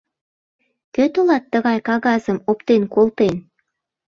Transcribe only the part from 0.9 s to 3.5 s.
—Кӧ тылат тыгай кагазым оптен колтен?